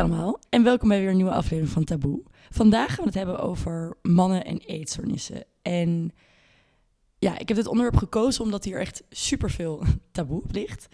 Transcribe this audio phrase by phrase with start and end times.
[0.00, 2.22] Allemaal en welkom bij weer een nieuwe aflevering van Taboe.
[2.50, 5.44] Vandaag gaan we het hebben over mannen en eetstoornissen.
[5.62, 6.12] En
[7.18, 9.82] ja, ik heb dit onderwerp gekozen omdat hier echt superveel
[10.12, 10.86] taboe op ligt.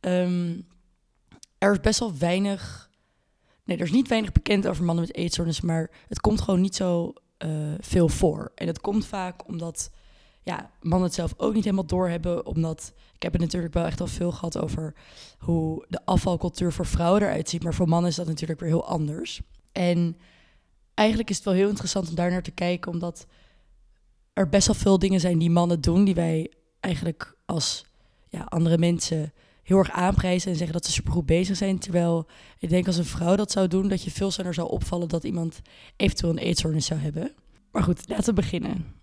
[0.00, 0.60] Ehm,
[1.58, 2.90] er is best wel weinig,
[3.64, 6.76] nee, er is niet weinig bekend over mannen met eetstoornissen, maar het komt gewoon niet
[6.76, 8.52] zo eh, veel voor.
[8.54, 9.90] En dat komt vaak omdat
[10.46, 14.00] ja, mannen het zelf ook niet helemaal doorhebben, omdat ik heb het natuurlijk wel echt
[14.00, 14.94] al veel gehad over
[15.38, 18.86] hoe de afvalcultuur voor vrouwen eruit ziet, maar voor mannen is dat natuurlijk weer heel
[18.86, 19.40] anders.
[19.72, 20.16] En
[20.94, 23.26] eigenlijk is het wel heel interessant om daar naar te kijken, omdat
[24.32, 27.84] er best wel veel dingen zijn die mannen doen, die wij eigenlijk als
[28.28, 29.32] ja, andere mensen
[29.62, 31.78] heel erg aanprijzen en zeggen dat ze supergoed bezig zijn.
[31.78, 32.26] Terwijl
[32.58, 35.24] ik denk als een vrouw dat zou doen, dat je veel sneller zou opvallen dat
[35.24, 35.60] iemand
[35.96, 37.34] eventueel een eetstoornis zou hebben.
[37.70, 38.95] Maar goed, laten we beginnen.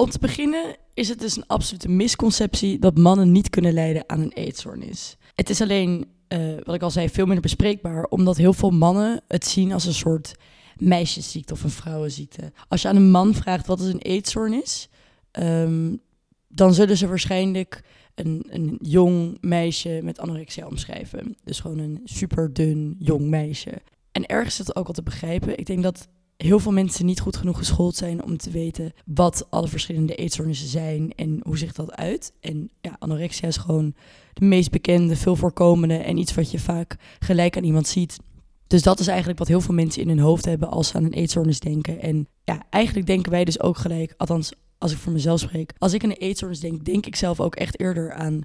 [0.00, 4.20] Om te beginnen is het dus een absolute misconceptie dat mannen niet kunnen lijden aan
[4.20, 5.16] een eetstoornis.
[5.34, 9.20] Het is alleen, uh, wat ik al zei, veel minder bespreekbaar, omdat heel veel mannen
[9.28, 10.34] het zien als een soort
[10.76, 12.52] meisjesziekte of een vrouwenziekte.
[12.68, 14.88] Als je aan een man vraagt wat is een eetstoornis,
[15.32, 16.00] um,
[16.48, 21.36] dan zullen ze waarschijnlijk een, een jong meisje met anorexia omschrijven.
[21.44, 23.72] Dus gewoon een super dun jong meisje.
[24.12, 25.58] En ergens is het ook al te begrijpen.
[25.58, 26.08] Ik denk dat
[26.44, 30.68] heel veel mensen niet goed genoeg geschoold zijn om te weten wat alle verschillende eetstoornissen
[30.68, 32.32] zijn en hoe zich dat uit.
[32.40, 33.94] En ja, anorexia is gewoon
[34.32, 38.18] de meest bekende, veel voorkomende en iets wat je vaak gelijk aan iemand ziet.
[38.66, 41.04] Dus dat is eigenlijk wat heel veel mensen in hun hoofd hebben als ze aan
[41.04, 42.00] een eetstoornis denken.
[42.00, 45.92] En ja, eigenlijk denken wij dus ook gelijk, althans als ik voor mezelf spreek, als
[45.92, 48.40] ik aan een eetstoornis denk, denk ik zelf ook echt eerder aan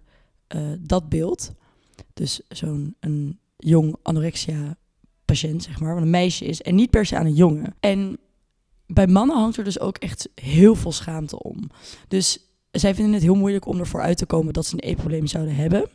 [0.55, 1.51] uh, dat beeld.
[2.13, 2.95] Dus zo'n
[3.57, 4.77] jong anorexia
[5.35, 7.75] zeg maar, wat een meisje is en niet per se aan een jongen.
[7.79, 8.17] En
[8.87, 11.69] bij mannen hangt er dus ook echt heel veel schaamte om.
[12.07, 12.39] Dus
[12.71, 15.55] zij vinden het heel moeilijk om ervoor uit te komen dat ze een eetprobleem zouden
[15.55, 15.89] hebben.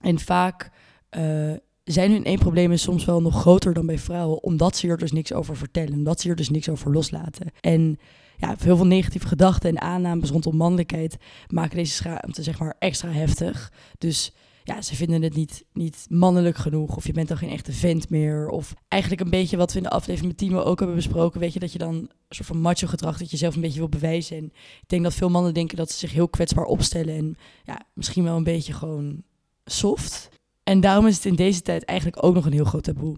[0.00, 0.70] En vaak
[1.18, 1.52] uh,
[1.84, 5.32] zijn hun eetproblemen soms wel nog groter dan bij vrouwen, omdat ze er dus niks
[5.32, 7.46] over vertellen, omdat ze er dus niks over loslaten.
[7.60, 7.98] En
[8.36, 11.16] ja, heel veel negatieve gedachten en aannames rondom mannelijkheid
[11.48, 13.72] maken deze schaamte zeg maar extra heftig.
[13.98, 14.32] Dus
[14.66, 16.96] ja, ze vinden het niet, niet mannelijk genoeg.
[16.96, 18.48] Of je bent dan geen echte vent meer.
[18.48, 21.40] Of eigenlijk een beetje wat we in de aflevering met Timo ook hebben besproken.
[21.40, 23.78] Weet je, dat je dan een soort van macho gedrag, dat je zelf een beetje
[23.78, 24.36] wil bewijzen.
[24.36, 24.44] En
[24.80, 27.16] ik denk dat veel mannen denken dat ze zich heel kwetsbaar opstellen.
[27.16, 29.22] En ja, misschien wel een beetje gewoon
[29.64, 30.28] soft.
[30.62, 33.16] En daarom is het in deze tijd eigenlijk ook nog een heel groot taboe.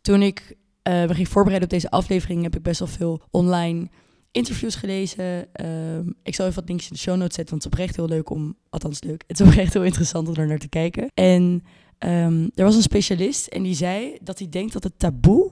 [0.00, 3.88] Toen ik uh, me ging voorbereiden op deze aflevering, heb ik best wel veel online
[4.30, 5.54] interviews gelezen.
[5.54, 7.96] Ehm, ik zal even wat linkjes in de show notes zetten, want het is oprecht
[7.96, 11.10] heel leuk om, althans leuk, het is oprecht heel interessant om er naar te kijken.
[11.14, 11.62] En
[11.98, 15.50] um, er was een specialist en die zei dat hij denkt dat het taboe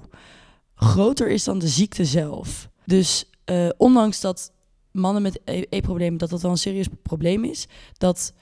[0.74, 2.70] groter is dan de ziekte zelf.
[2.84, 4.52] Dus uh, ondanks dat
[4.90, 8.32] mannen met e-problemen, dat dat wel een serieus probleem is, dat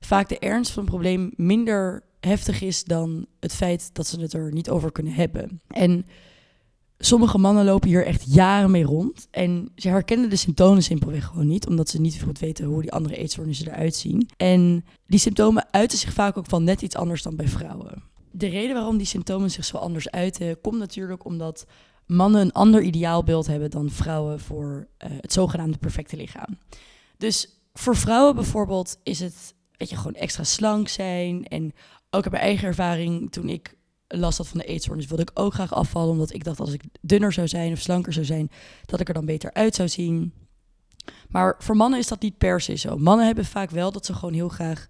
[0.00, 4.32] vaak de ernst van het probleem minder heftig is dan het feit dat ze het
[4.32, 5.60] er niet over kunnen hebben.
[5.68, 6.06] En
[6.98, 9.28] sommige mannen lopen hier echt jaren mee rond.
[9.30, 12.92] En ze herkennen de symptomen simpelweg gewoon niet, omdat ze niet goed weten hoe die
[12.92, 14.28] andere eetstoornissen eruit zien.
[14.36, 18.02] En die symptomen uiten zich vaak ook van net iets anders dan bij vrouwen.
[18.30, 21.66] De reden waarom die symptomen zich zo anders uiten, komt natuurlijk omdat
[22.06, 26.58] mannen een ander ideaalbeeld hebben dan vrouwen voor uh, het zogenaamde perfecte lichaam.
[27.16, 31.44] Dus voor vrouwen bijvoorbeeld is het, weet je, gewoon extra slank zijn.
[31.44, 31.72] En
[32.10, 33.75] ook uit mijn eigen ervaring, toen ik
[34.08, 36.10] last had van de eetstoornis, wilde ik ook graag afvallen.
[36.10, 38.50] Omdat ik dacht als ik dunner zou zijn of slanker zou zijn,
[38.84, 40.32] dat ik er dan beter uit zou zien.
[41.28, 42.96] Maar voor mannen is dat niet per se zo.
[42.96, 44.88] Mannen hebben vaak wel dat ze gewoon heel graag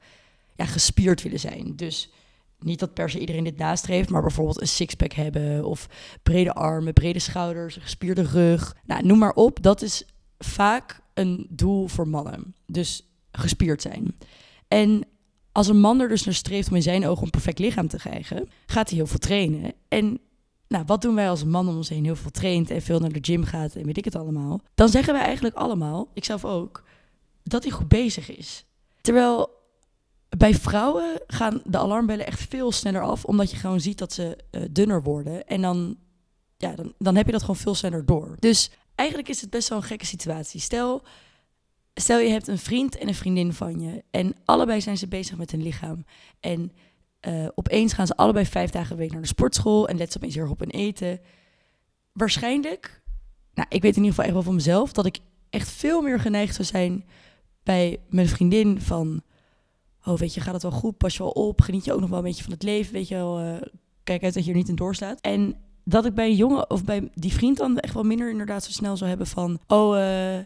[0.55, 1.77] ja, gespierd willen zijn.
[1.77, 2.11] Dus
[2.59, 5.89] niet dat per se iedereen dit nastreeft, maar bijvoorbeeld een sixpack hebben of
[6.23, 8.77] brede armen, brede schouders, gespierde rug.
[8.85, 9.63] Nou, noem maar op.
[9.63, 10.05] Dat is
[10.39, 12.55] vaak een doel voor mannen.
[12.67, 14.17] Dus gespierd zijn.
[14.69, 15.07] En
[15.57, 17.97] als een man er dus naar streeft om in zijn ogen een perfect lichaam te
[17.97, 19.73] krijgen, gaat hij heel veel trainen.
[19.89, 20.19] En
[20.69, 22.99] nou, wat doen wij als een man om ons heen heel veel traint en veel
[22.99, 24.61] naar de gym gaat en weet ik het allemaal?
[24.75, 26.83] Dan zeggen wij eigenlijk allemaal, ikzelf ook,
[27.43, 28.65] dat hij goed bezig is.
[29.01, 29.51] Terwijl
[30.37, 34.39] bij vrouwen gaan de alarmbellen echt veel sneller af, omdat je gewoon ziet dat ze
[34.51, 35.47] uh, dunner worden.
[35.47, 35.97] En dan,
[36.57, 38.37] ja, dan, dan heb je dat gewoon veel sneller door.
[38.39, 40.61] Dus eigenlijk is het best wel een gekke situatie.
[40.61, 41.03] Stel,
[42.01, 45.37] stel je hebt een vriend en een vriendin van je en allebei zijn ze bezig
[45.37, 46.05] met hun lichaam.
[46.41, 46.73] En
[47.29, 50.35] uh, opeens gaan ze allebei vijf dagen week naar de sportschool en let ze opeens
[50.35, 51.21] heel erg op hun eten.
[52.13, 53.03] Waarschijnlijk,
[53.55, 55.19] nou, ik weet in ieder geval echt wel van mezelf, dat ik
[55.51, 57.05] echt veel meer geneigd zou zijn
[57.63, 59.23] bij mijn vriendin van,
[60.05, 62.09] oh weet je, gaat het wel goed, pas je wel op, geniet je ook nog
[62.09, 63.57] wel een beetje van het leven, weet je wel, uh,
[64.05, 65.21] kijk uit dat je er niet in doorstaat.
[65.21, 68.65] En dat ik bij een jongen of bij die vriend dan echt wel minder inderdaad
[68.65, 70.39] zo snel zou hebben van, oh, uh,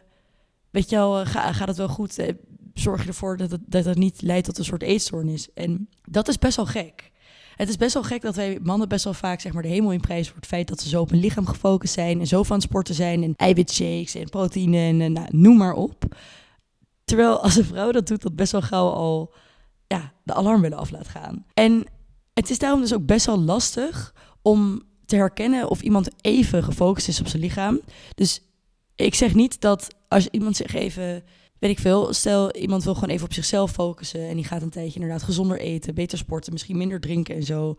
[0.71, 2.19] weet je wel, ga, gaat het wel goed?
[2.19, 2.35] Eh,
[2.75, 5.53] zorg je ervoor dat het, dat het niet leidt tot een soort eetstoornis.
[5.53, 7.11] En dat is best wel gek.
[7.57, 9.93] Het is best wel gek dat wij mannen best wel vaak zeg maar, de hemel
[9.93, 12.43] in prijs voor het feit dat ze zo op hun lichaam gefocust zijn en zo
[12.43, 16.05] van sporten zijn en eiwitshakes en proteïne en nou, noem maar op.
[17.05, 19.35] Terwijl als een vrouw dat doet, dat best wel gauw al
[19.87, 21.45] ja, de alarm willen af laat gaan.
[21.55, 21.85] En
[22.35, 27.09] het is daarom dus ook best wel lastig om te herkennen of iemand even gefocust
[27.09, 27.81] is op zijn lichaam.
[28.15, 28.43] Dus
[28.95, 31.23] ik zeg niet dat als iemand zich even,
[31.59, 34.71] weet ik veel, stel iemand wil gewoon even op zichzelf focussen en die gaat een
[34.71, 37.77] tijdje inderdaad gezonder eten, beter sporten, misschien minder drinken en zo.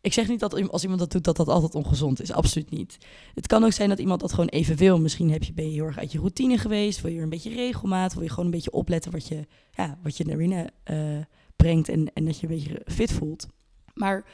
[0.00, 2.32] Ik zeg niet dat als iemand dat doet, dat dat altijd ongezond is.
[2.32, 2.98] Absoluut niet.
[3.34, 5.00] Het kan ook zijn dat iemand dat gewoon even wil.
[5.00, 7.00] Misschien heb je, ben je heel erg uit je routine geweest.
[7.00, 8.14] Wil je een beetje regelmaat.
[8.14, 11.18] Wil je gewoon een beetje opletten wat je, ja, wat je naar binnen uh,
[11.56, 11.88] brengt.
[11.88, 13.46] En, en dat je een beetje fit voelt.
[13.94, 14.24] Maar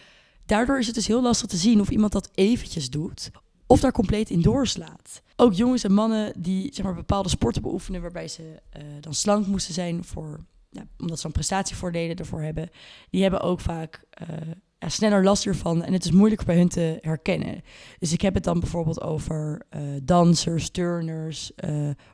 [0.44, 3.30] daardoor is het dus heel lastig te zien of iemand dat eventjes doet.
[3.66, 5.22] Of daar compleet in doorslaat.
[5.36, 8.00] Ook jongens en mannen die zeg maar, bepaalde sporten beoefenen.
[8.00, 8.42] Waarbij ze
[8.76, 12.70] uh, dan slank moesten zijn voor ja, omdat ze een prestatievoordelen ervoor hebben,
[13.10, 14.04] die hebben ook vaak
[14.78, 17.62] ja, sneller last hiervan en het is moeilijker bij hun te herkennen.
[17.98, 21.52] Dus ik heb het dan bijvoorbeeld over uh, dansers, turners,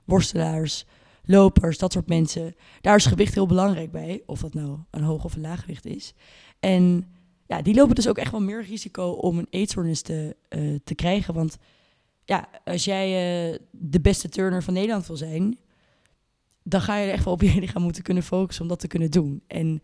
[0.05, 0.87] worstelaars,
[1.25, 2.55] lopers, dat soort mensen.
[2.81, 5.87] Daar is gewicht heel belangrijk bij, of dat nou een hoog of een laag gewicht
[5.87, 6.15] is.
[6.61, 7.07] En
[7.53, 10.95] ja, die lopen dus ook echt wel meer risico om een eetstoornis te, uh, te
[10.95, 11.35] krijgen.
[11.35, 11.57] Want
[12.25, 15.59] ja, als jij de beste turner van Nederland wil zijn,
[16.63, 18.87] dan ga je er echt wel op je lichaam moeten kunnen focussen om dat te
[18.87, 19.43] kunnen doen.
[19.47, 19.83] En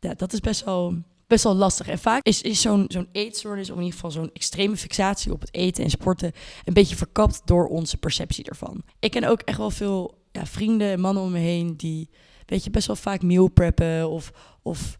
[0.00, 0.94] ja, dat is best wel
[1.26, 1.88] best wel lastig.
[1.88, 5.40] En vaak is, is zo'n zo'n eetstoornis, of in ieder geval zo'n extreme fixatie op
[5.40, 6.32] het eten en sporten,
[6.64, 8.82] een beetje verkapt door onze perceptie ervan.
[8.98, 12.08] Ik ken ook echt wel veel ja, vrienden en mannen om me heen die,
[12.46, 14.32] weet je, best wel vaak meal preppen of,
[14.62, 14.98] of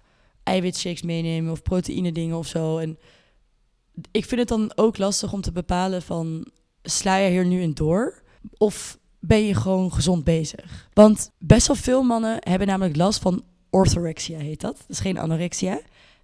[0.51, 2.79] eiwitshakes meenemen of proteïne dingen of zo.
[2.79, 2.99] En
[4.11, 6.47] ik vind het dan ook lastig om te bepalen van,
[6.83, 8.23] sla je hier nu in door?
[8.57, 10.89] Of ben je gewoon gezond bezig?
[10.93, 14.77] Want best wel veel mannen hebben namelijk last van orthorexia, heet dat.
[14.77, 15.81] Dat is geen anorexia.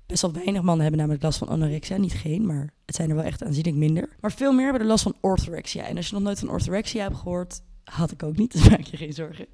[0.06, 1.96] Best wel weinig mannen hebben namelijk last van anorexia.
[1.96, 4.08] Niet geen, maar het zijn er wel echt aanzienlijk minder.
[4.20, 5.84] Maar veel meer hebben er last van orthorexia.
[5.84, 8.84] En als je nog nooit van orthorexia hebt gehoord, had ik ook niet, dus maak
[8.84, 9.46] je geen zorgen.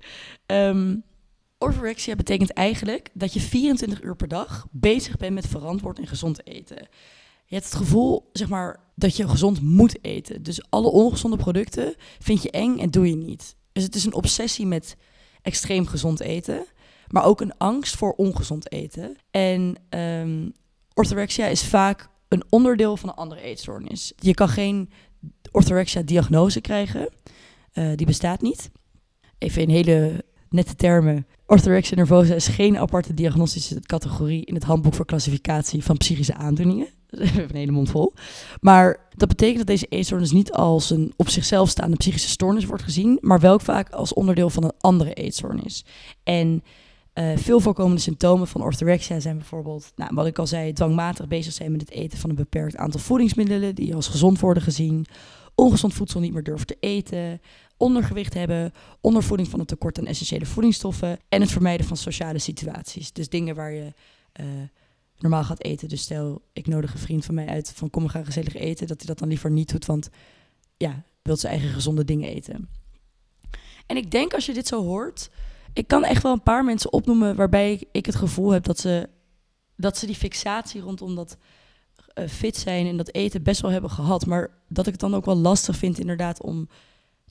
[0.46, 1.04] Um,
[1.62, 6.46] orthorexia betekent eigenlijk dat je 24 uur per dag bezig bent met verantwoord en gezond
[6.46, 6.88] eten.
[7.44, 10.42] Je hebt het gevoel, zeg maar, dat je gezond moet eten.
[10.42, 13.56] Dus alle ongezonde producten vind je eng en doe je niet.
[13.72, 14.96] Dus het is een obsessie met
[15.42, 16.66] extreem gezond eten
[17.12, 19.16] maar ook een angst voor ongezond eten.
[19.30, 20.52] En um,
[20.94, 24.12] orthorexia is vaak een onderdeel van een andere eetstoornis.
[24.16, 24.90] Je kan geen
[25.50, 27.08] orthorexia-diagnose krijgen,
[27.74, 28.70] uh, die bestaat niet.
[29.38, 31.26] Even in hele nette termen.
[31.46, 36.86] Orthorexia nervosa is geen aparte diagnostische categorie in het handboek voor klassificatie van psychische aandoeningen.
[37.10, 38.12] Even een hele mond vol.
[38.60, 42.82] Maar dat betekent dat deze eetstoornis niet als een op zichzelf staande psychische stoornis wordt
[42.82, 45.84] gezien, maar wel vaak als onderdeel van een andere eetstoornis.
[46.22, 46.62] En
[47.14, 51.52] uh, veel voorkomende symptomen van orthorexia zijn bijvoorbeeld, nou, wat ik al zei, dwangmatig bezig
[51.52, 55.06] zijn met het eten van een beperkt aantal voedingsmiddelen die als gezond worden gezien,
[55.54, 57.40] ongezond voedsel niet meer durven te eten,
[57.82, 63.12] ondergewicht hebben, ondervoeding van een tekort aan essentiële voedingsstoffen en het vermijden van sociale situaties.
[63.12, 63.92] Dus dingen waar je
[64.40, 64.46] uh,
[65.18, 65.88] normaal gaat eten.
[65.88, 68.86] Dus stel, ik nodig een vriend van mij uit van kom we gaan gezellig eten,
[68.86, 70.08] dat hij dat dan liever niet doet, want
[70.76, 72.68] ja, wil zijn eigen gezonde dingen eten.
[73.86, 75.30] En ik denk als je dit zo hoort,
[75.72, 79.08] ik kan echt wel een paar mensen opnoemen waarbij ik het gevoel heb dat ze,
[79.76, 81.36] dat ze die fixatie rondom dat
[82.14, 84.26] uh, fit zijn en dat eten best wel hebben gehad.
[84.26, 86.68] Maar dat ik het dan ook wel lastig vind inderdaad om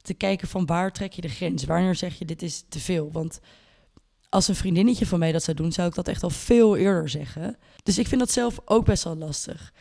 [0.01, 1.63] te kijken van waar trek je de grens?
[1.63, 3.12] Wanneer zeg je dit is te veel?
[3.12, 3.39] Want
[4.29, 7.10] als een vriendinnetje van mij dat zou doen, zou ik dat echt al veel eerder
[7.10, 7.58] zeggen.
[7.84, 9.74] Dus ik vind dat zelf ook best wel lastig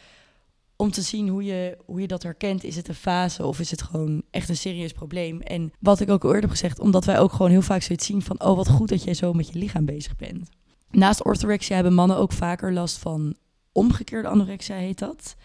[0.81, 2.65] om te zien hoe je, hoe je dat herkent.
[2.65, 5.41] Is het een fase of is het gewoon echt een serieus probleem?
[5.41, 8.23] En wat ik ook eerder heb gezegd, omdat wij ook gewoon heel vaak zoiets zien
[8.23, 8.41] van...
[8.43, 10.49] oh, wat goed dat jij zo met je lichaam bezig bent.
[10.91, 13.35] Naast orthorexia hebben mannen ook vaker last van
[13.73, 15.37] omgekeerde anorexia, heet dat.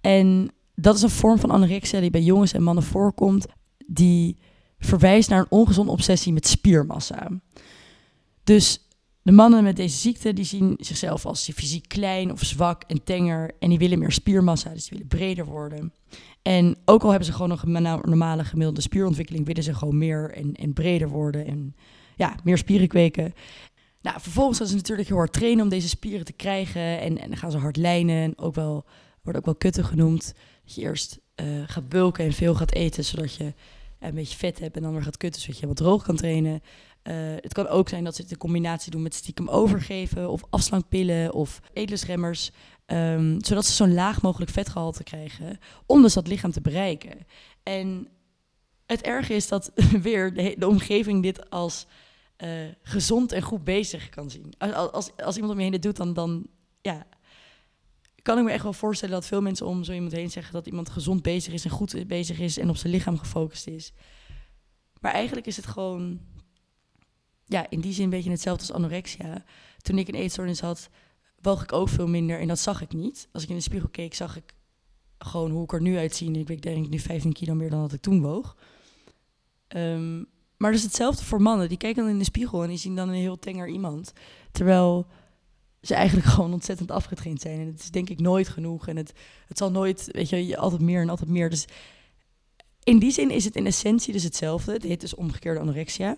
[0.00, 3.46] En dat is een vorm van anorexia die bij jongens en mannen voorkomt...
[3.92, 4.36] die
[4.78, 7.28] verwijst naar een ongezonde obsessie met spiermassa.
[8.44, 8.86] Dus
[9.22, 13.50] de mannen met deze ziekte die zien zichzelf als fysiek klein of zwak en tenger.
[13.58, 15.92] En die willen meer spiermassa, dus die willen breder worden.
[16.42, 20.30] En ook al hebben ze gewoon nog een normale gemiddelde spierontwikkeling, willen ze gewoon meer
[20.30, 21.76] en, en breder worden en
[22.16, 23.34] ja, meer spieren kweken.
[24.02, 27.00] Nou, vervolgens gaan ze natuurlijk heel hard trainen om deze spieren te krijgen.
[27.00, 28.22] En, en dan gaan ze hard lijnen.
[28.22, 28.84] En ook wel,
[29.22, 30.34] wordt ook wel kutten genoemd.
[30.64, 33.54] Dat je eerst uh, gaat bulken en veel gaat eten, zodat je
[34.08, 36.62] een beetje vet hebt en dan weer gaat kutten, zodat je wat droog kan trainen.
[37.02, 40.42] Uh, het kan ook zijn dat ze het in combinatie doen met stiekem overgeven of
[40.50, 42.50] afslankpillen of eetlusremmers.
[42.86, 47.26] Um, zodat ze zo'n laag mogelijk vetgehalte krijgen om dus dat lichaam te bereiken.
[47.62, 48.08] En
[48.86, 51.86] het erge is dat weer de, omgeving dit als
[52.44, 52.48] uh,
[52.82, 54.54] gezond en goed bezig kan zien.
[54.58, 56.46] Als, als, als iemand om je heen dit doet, dan, dan
[56.80, 57.06] ja,
[58.22, 60.66] kan ik me echt wel voorstellen dat veel mensen om zo iemand heen zeggen dat
[60.66, 63.92] iemand gezond bezig is en goed bezig is en op zijn lichaam gefocust is.
[65.00, 66.20] Maar eigenlijk is het gewoon,
[67.44, 69.44] ja, in die zin een beetje hetzelfde als anorexia.
[69.78, 70.88] Toen ik een eetstoornis had,
[71.40, 73.28] woog ik ook veel minder en dat zag ik niet.
[73.32, 74.54] Als ik in de spiegel keek, zag ik
[75.18, 76.28] gewoon hoe ik er nu uitzie.
[76.28, 78.56] En ik denk nu 15 kilo meer dan dat ik toen woog.
[79.68, 80.18] Ehm,
[80.56, 81.68] maar dat is hetzelfde voor mannen.
[81.68, 84.12] Die kijken dan in de spiegel en die zien dan een heel tenger iemand.
[84.52, 85.06] Terwijl
[85.82, 87.60] ze eigenlijk gewoon ontzettend afgetraind zijn.
[87.60, 88.88] En het is denk ik nooit genoeg.
[88.88, 89.12] En het,
[89.48, 91.50] het zal nooit, weet je, altijd meer en altijd meer.
[91.50, 91.64] Dus
[92.82, 94.72] in die zin is het in essentie dus hetzelfde.
[94.72, 96.16] Het heet dus omgekeerde anorexia.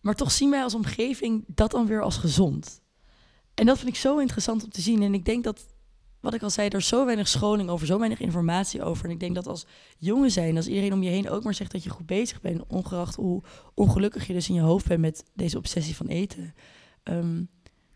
[0.00, 2.80] Maar toch zien wij als omgeving dat dan weer als gezond.
[3.54, 5.02] En dat vind ik zo interessant om te zien.
[5.02, 5.66] En ik denk dat,
[6.20, 9.04] wat ik al zei, er is zo weinig scholing over, zo weinig informatie over.
[9.04, 9.66] En ik denk dat als
[9.98, 12.66] jongen zijn, als iedereen om je heen ook maar zegt dat je goed bezig bent,
[12.66, 13.42] ongeacht hoe
[13.74, 16.54] ongelukkig je dus in je hoofd bent met deze obsessie van eten,
[17.02, 17.42] ehm,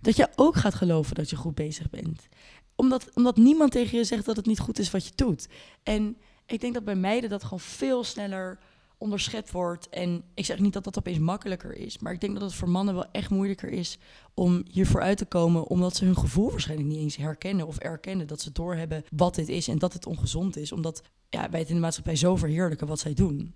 [0.05, 2.29] dat je ook gaat geloven dat je goed bezig bent.
[2.77, 5.49] Omdat, omdat niemand tegen je zegt dat het niet goed is wat je doet.
[5.83, 8.59] En ik denk dat bij meiden dat gewoon veel sneller
[8.99, 9.89] onderschept wordt.
[9.89, 11.99] En ik zeg niet dat dat opeens makkelijker is.
[11.99, 13.99] Maar ik denk dat het voor mannen wel echt moeilijker is
[14.35, 15.67] om hiervoor uit te komen.
[15.67, 18.27] Omdat ze hun gevoel waarschijnlijk niet eens herkennen of erkennen.
[18.27, 20.73] Dat ze doorhebben wat dit is en dat het ongezond is.
[20.73, 23.55] Omdat ja, wij het in de maatschappij zo verheerlijken wat zij doen.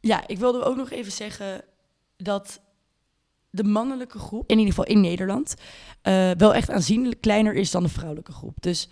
[0.00, 1.64] Ja, ik wilde ook nog even zeggen
[2.16, 2.60] dat
[3.50, 5.54] de mannelijke groep, in ieder geval in Nederland,
[6.02, 8.56] uh, wel echt aanzienlijk kleiner is dan de vrouwelijke groep.
[8.60, 8.88] Dus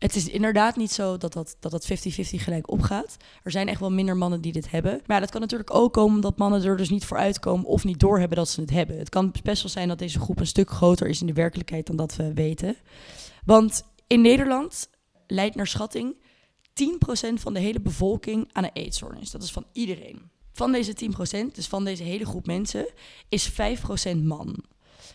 [0.00, 3.16] het is inderdaad niet zo dat dat, dat, dat 50-50 gelijk opgaat.
[3.42, 5.00] Er zijn echt wel minder mannen die dit hebben.
[5.06, 8.00] Maar dat kan natuurlijk ook komen omdat mannen er dus niet voor uitkomen of niet
[8.00, 8.98] doorhebben dat ze het hebben.
[8.98, 11.86] Het kan best wel zijn dat deze groep een stuk groter is in de werkelijkheid
[11.86, 12.76] dan dat we weten.
[13.44, 14.88] Want in Nederland
[15.26, 16.16] leidt naar schatting
[16.72, 19.30] 10% van de hele bevolking aan een eetstoornis.
[19.30, 20.30] Dat is van iedereen.
[20.60, 20.94] Van deze
[21.48, 22.86] 10%, dus van deze hele groep mensen,
[23.28, 23.54] is 5%
[24.22, 24.56] man.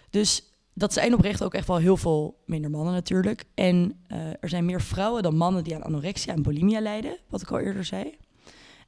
[0.10, 3.44] Dus dat zijn oprecht ook echt wel heel veel minder mannen natuurlijk.
[3.54, 7.42] En uh, er zijn meer vrouwen dan mannen die aan anorexia en bulimia lijden, wat
[7.42, 8.18] ik al eerder zei.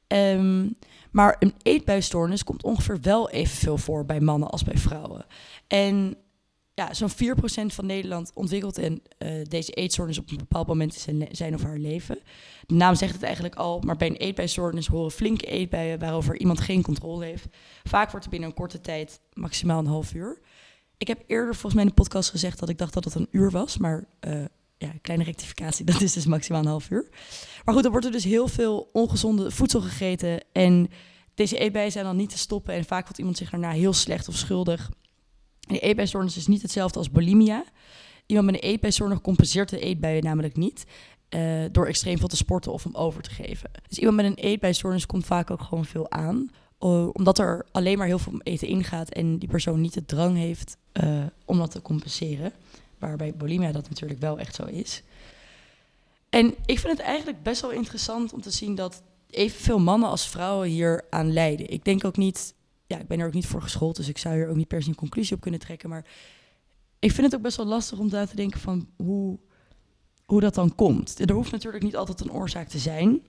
[0.06, 0.76] Um,
[1.10, 5.26] maar een eetbuisstoornis komt ongeveer wel evenveel voor bij mannen als bij vrouwen.
[5.66, 6.16] En
[6.78, 11.00] ja, zo'n 4% van Nederland ontwikkelt en, uh, deze eetstoornis op een bepaald moment in
[11.00, 12.18] zijn, zijn of haar leven.
[12.66, 16.60] De naam zegt het eigenlijk al, maar bij een eetbuisstoornis horen flinke eetbuien waarover iemand
[16.60, 17.46] geen controle heeft.
[17.84, 20.40] Vaak wordt er binnen een korte tijd maximaal een half uur.
[20.96, 23.28] Ik heb eerder volgens mij in de podcast gezegd dat ik dacht dat het een
[23.30, 23.78] uur was.
[23.78, 24.44] Maar uh,
[24.76, 27.08] ja, kleine rectificatie, dat is dus maximaal een half uur.
[27.64, 30.44] Maar goed, er wordt er dus heel veel ongezonde voedsel gegeten.
[30.52, 30.90] En
[31.34, 32.74] deze eetbuien zijn dan niet te stoppen.
[32.74, 34.90] En vaak voelt iemand zich daarna heel slecht of schuldig.
[35.68, 37.64] De eetbuisstoornis is niet hetzelfde als bulimia.
[38.26, 40.84] Iemand met een eetbuisstoornis compenseert de eetbuien namelijk niet.
[41.30, 43.70] Uh, door extreem veel te sporten of om over te geven.
[43.88, 46.50] Dus iemand met een eetbuisstoornis komt vaak ook gewoon veel aan.
[47.12, 50.76] Omdat er alleen maar heel veel eten ingaat en die persoon niet de drang heeft
[50.92, 52.52] uh, om dat te compenseren.
[52.98, 55.02] Waarbij bulimia dat natuurlijk wel echt zo is.
[56.28, 60.28] En ik vind het eigenlijk best wel interessant om te zien dat evenveel mannen als
[60.28, 61.70] vrouwen hier aan lijden.
[61.70, 62.54] Ik denk ook niet,
[62.88, 64.82] ja, ik ben er ook niet voor geschoold, dus ik zou hier ook niet per
[64.82, 65.88] se een conclusie op kunnen trekken.
[65.88, 66.04] Maar
[66.98, 69.38] ik vind het ook best wel lastig om daar te denken van hoe,
[70.24, 71.20] hoe dat dan komt.
[71.20, 73.22] Er hoeft natuurlijk niet altijd een oorzaak te zijn.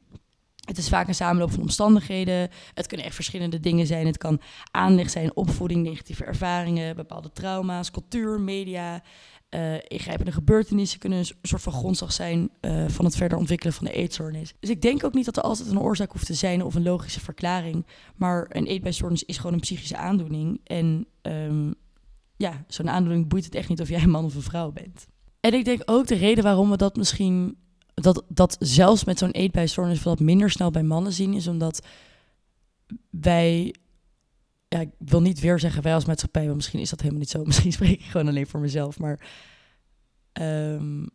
[0.69, 2.49] Het is vaak een samenloop van omstandigheden.
[2.73, 4.05] Het kunnen echt verschillende dingen zijn.
[4.05, 9.03] Het kan aanleg zijn, opvoeding, negatieve ervaringen, bepaalde trauma's, cultuur, media.
[9.49, 13.85] Uh, ingrijpende gebeurtenissen kunnen een soort van grondslag zijn uh, van het verder ontwikkelen van
[13.85, 14.53] de eetstoornis.
[14.59, 16.83] Dus ik denk ook niet dat er altijd een oorzaak hoeft te zijn of een
[16.83, 17.85] logische verklaring.
[18.15, 20.61] Maar een eetbuisstoornis is gewoon een psychische aandoening.
[20.63, 21.75] En um,
[22.37, 25.07] ja, zo'n aandoening boeit het echt niet of jij een man of een vrouw bent.
[25.39, 27.57] En ik denk ook de reden waarom we dat misschien
[28.01, 31.85] dat, dat zelfs met zo'n eetbuisstoornis wat minder snel bij mannen zien, is omdat
[33.09, 33.75] wij,
[34.67, 37.29] ja, ik wil niet weer zeggen wij als maatschappij, want misschien is dat helemaal niet
[37.29, 37.43] zo.
[37.45, 39.19] Misschien spreek ik gewoon alleen voor mezelf, maar
[40.33, 41.09] um,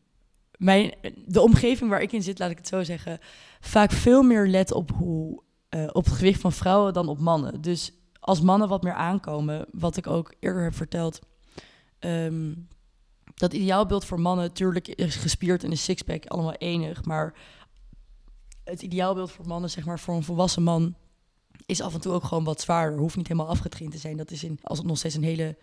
[0.56, 0.94] mijn,
[1.26, 3.18] de omgeving waar ik in zit, laat ik het zo zeggen,
[3.60, 7.60] vaak veel meer let op hoe uh, op het gewicht van vrouwen dan op mannen.
[7.60, 11.20] Dus als mannen wat meer aankomen, wat ik ook eerder heb verteld,
[12.00, 12.68] um,
[13.34, 17.34] dat ideaalbeeld voor mannen natuurlijk is gespierd in een sixpack allemaal enig, maar
[18.64, 20.94] het ideaalbeeld voor mannen, zeg maar voor een volwassen man,
[21.66, 22.98] is af en toe ook gewoon wat zwaarder.
[22.98, 24.16] Hoeft niet helemaal afgetraind te zijn.
[24.16, 25.56] Dat is in, als het nog steeds een hele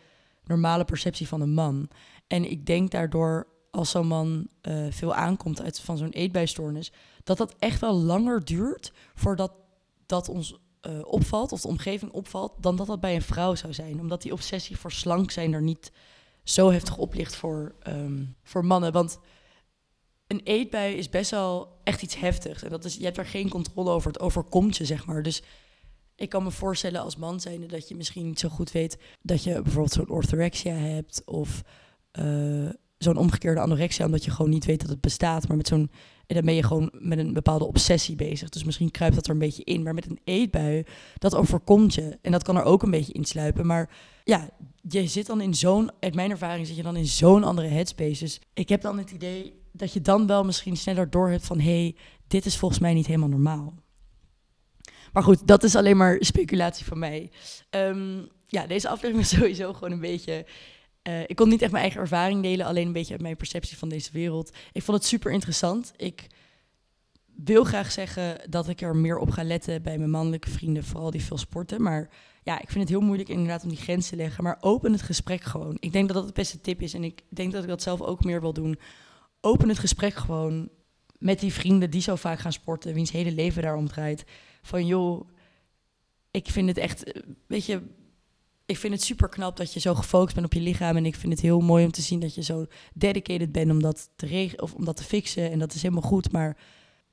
[0.44, 1.90] normale perceptie van een man.
[2.28, 6.92] En ik denk daardoor, als zo'n man uh, veel aankomt uit van zo'n eetbijstoornis,
[7.24, 9.51] dat dat echt wel langer duurt voordat
[10.06, 13.74] dat ons uh, opvalt, of de omgeving opvalt, dan dat dat bij een vrouw zou
[13.74, 14.00] zijn.
[14.00, 15.92] Omdat die obsessie voor slank zijn er niet
[16.44, 18.92] zo heftig oplicht voor, um, voor mannen.
[18.92, 19.20] Want
[20.28, 22.64] een eetbui is best wel echt iets heftigs.
[22.64, 24.12] En dat is, je hebt er geen controle over.
[24.12, 25.24] Het overkomt je, zeg maar.
[25.24, 25.44] Dus
[26.16, 28.98] ik kan me voorstellen als man zijnde dat je misschien niet zo goed weet...
[29.22, 31.22] dat je bijvoorbeeld zo'n orthorexia hebt...
[31.26, 31.62] of
[32.20, 32.70] uh,
[33.03, 35.48] zo'n omgekeerde anorexia, omdat je gewoon niet weet dat het bestaat.
[35.48, 35.91] Maar met zo'n,
[36.27, 38.50] en dan ben je gewoon met een bepaalde obsessie bezig.
[38.50, 39.84] Dus misschien kruipt dat er een beetje in.
[39.84, 40.84] Maar met een eetbui,
[41.17, 42.17] dat overkomt je.
[42.22, 43.65] En dat kan er ook een beetje insluipen.
[43.65, 43.89] Maar
[44.24, 44.50] ja,
[44.81, 48.24] je zit dan in zo'n, uit mijn ervaring zit je dan in zo'n andere headspace.
[48.24, 51.60] Dus ik heb dan het idee dat je dan wel misschien sneller door hebt van...
[51.60, 51.96] hé, hey,
[52.27, 53.74] dit is volgens mij niet helemaal normaal.
[55.13, 57.31] Maar goed, dat is alleen maar speculatie van mij.
[57.70, 60.46] Um, ja, deze aflevering is sowieso gewoon een beetje...
[61.08, 63.77] Uh, ik kon niet echt mijn eigen ervaring delen, alleen een beetje uit mijn perceptie
[63.77, 64.51] van deze wereld.
[64.72, 65.93] Ik vond het super interessant.
[65.98, 66.27] Ik
[67.36, 71.12] wil graag zeggen dat ik er meer op ga letten bij mijn mannelijke vrienden, vooral
[71.12, 71.81] die veel sporten.
[71.81, 72.10] Maar
[72.43, 74.43] ja, ik vind het heel moeilijk inderdaad om die grens te leggen.
[74.43, 75.77] Maar open het gesprek gewoon.
[75.79, 78.01] Ik denk dat dat het beste tip is en ik denk dat ik dat zelf
[78.01, 78.79] ook meer wil doen.
[79.41, 80.70] Open het gesprek gewoon
[81.17, 84.24] met die vrienden die zo vaak gaan sporten, wiens hele leven daarom draait.
[84.62, 85.29] Van joh,
[86.31, 87.81] ik vind het echt, weet je,
[88.72, 90.98] ik vind het super knap dat je zo gefocust bent op je lichaam.
[90.98, 93.82] En ik vind het heel mooi om te zien dat je zo dedicated bent om
[93.82, 95.51] dat te, regelen of om dat te fixen.
[95.51, 96.32] En dat is helemaal goed.
[96.32, 96.58] Maar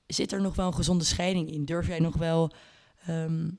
[0.06, 1.64] zit er nog wel een gezonde scheiding in?
[1.64, 2.50] Durf jij nog wel
[3.08, 3.58] um,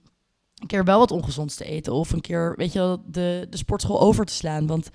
[0.56, 1.94] een keer wel wat ongezonds te eten?
[1.94, 4.68] Of een keer, weet je wel, de, de sportschool over te slaan?
[4.68, 4.90] Want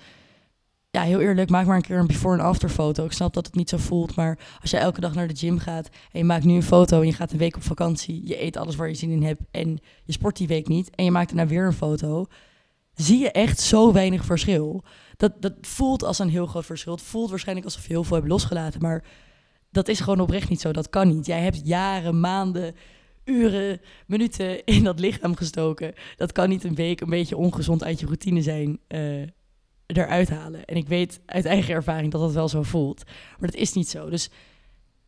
[0.95, 3.05] ja, heel eerlijk, maak maar een keer een before- en after foto.
[3.05, 5.59] Ik snap dat het niet zo voelt, maar als je elke dag naar de gym
[5.59, 8.41] gaat en je maakt nu een foto en je gaat een week op vakantie, je
[8.41, 11.11] eet alles waar je zin in hebt en je sport die week niet en je
[11.11, 12.25] maakt daarna weer een foto,
[12.95, 14.83] zie je echt zo weinig verschil.
[15.17, 16.93] Dat, dat voelt als een heel groot verschil.
[16.93, 19.03] Het voelt waarschijnlijk alsof je heel veel hebt losgelaten, maar
[19.71, 20.71] dat is gewoon oprecht niet zo.
[20.71, 21.25] Dat kan niet.
[21.25, 22.75] Jij hebt jaren, maanden,
[23.23, 25.93] uren, minuten in dat lichaam gestoken.
[26.15, 28.79] Dat kan niet een week een beetje ongezond uit je routine zijn.
[28.87, 29.27] Uh,
[29.85, 30.65] eruit halen.
[30.65, 33.03] En ik weet uit eigen ervaring dat dat wel zo voelt.
[33.39, 34.09] Maar dat is niet zo.
[34.09, 34.29] Dus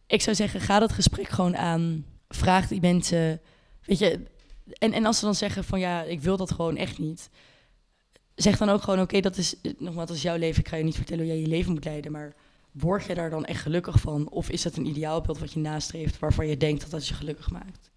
[0.07, 2.05] ik zou zeggen, ga dat gesprek gewoon aan.
[2.27, 3.41] Vraag die mensen.
[3.83, 4.23] Weet je,
[4.73, 7.29] en, en als ze dan zeggen van ja, ik wil dat gewoon echt niet
[8.37, 10.59] zeg dan ook gewoon, oké, dat is nogmaals, dat is jouw leven.
[10.59, 12.35] Ik ga je niet vertellen hoe jij je leven moet leiden, maar
[12.71, 14.29] word je daar dan echt gelukkig van?
[14.29, 17.51] Of is dat een ideaalbeeld wat je nastreeft, waarvan je denkt dat dat je gelukkig
[17.51, 17.91] maakt?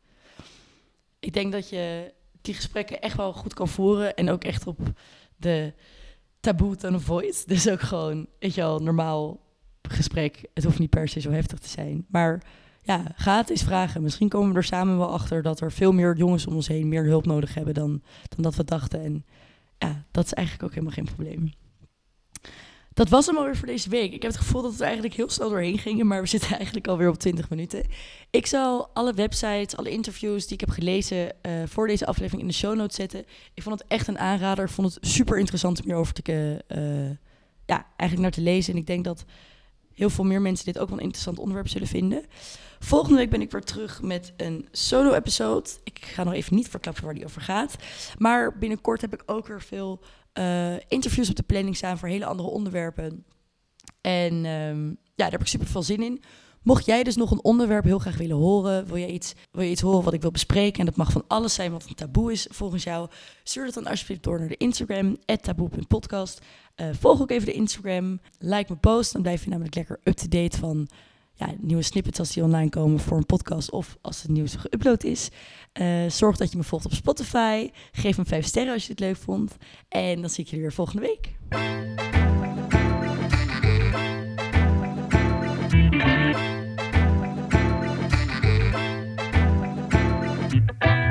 [1.18, 4.78] Ik denk dat je die gesprekken echt wel goed kan voeren en ook echt op
[5.36, 5.72] de
[6.40, 7.42] taboe tone voice.
[7.52, 9.40] Dus ook gewoon, weet je wel, normaal
[9.82, 10.44] gesprek.
[10.54, 12.42] Het hoeft niet per se zo heftig te zijn, maar
[12.82, 14.02] ja, ga het eens vragen.
[14.02, 16.88] Misschien komen we er samen wel achter dat er veel meer jongens om ons heen
[16.88, 19.04] meer hulp nodig hebben dan, dan dat we dachten.
[19.04, 19.24] En
[19.80, 21.52] ja, dat is eigenlijk ook helemaal geen probleem.
[22.92, 24.12] Dat was hem alweer voor deze week.
[24.12, 26.88] Ik heb het gevoel dat we eigenlijk heel snel doorheen gingen, maar we zitten eigenlijk
[26.88, 27.86] alweer op 20 minuten.
[28.30, 32.48] Ik zal alle websites, alle interviews die ik heb gelezen uh, voor deze aflevering in
[32.48, 33.24] de show notes zetten.
[33.54, 34.64] Ik vond het echt een aanrader.
[34.64, 37.16] Ik vond het super interessant om hierover te, uh,
[37.66, 38.72] ja, eigenlijk naar te lezen.
[38.72, 39.24] En ik denk dat
[39.94, 42.24] heel veel meer mensen dit ook wel een interessant onderwerp zullen vinden.
[42.78, 45.70] Volgende week ben ik weer terug met een solo-episode.
[45.84, 47.76] Ik ga nog even niet verklappen waar die over gaat.
[48.18, 50.00] Maar binnenkort heb ik ook weer veel
[50.34, 53.24] uh, interviews op de planning staan voor hele andere onderwerpen.
[54.00, 56.22] En um, ja, daar heb ik super veel zin in.
[56.62, 59.70] Mocht jij dus nog een onderwerp heel graag willen horen, wil je, iets, wil je
[59.70, 62.32] iets horen wat ik wil bespreken, en dat mag van alles zijn wat een taboe
[62.32, 63.08] is volgens jou,
[63.42, 66.40] stuur dat dan alsjeblieft door naar de Instagram, taboe.podcast.
[66.76, 70.58] Uh, volg ook even de Instagram, like mijn post, dan blijf je namelijk lekker up-to-date
[70.58, 70.88] van
[71.40, 75.04] ja, nieuwe snippets als die online komen voor een podcast of als het nieuws geüpload
[75.04, 75.28] is.
[75.80, 77.70] Uh, zorg dat je me volgt op Spotify.
[77.92, 79.56] Geef me vijf sterren als je het leuk vond.
[79.88, 82.29] En dan zie ik jullie weer volgende week.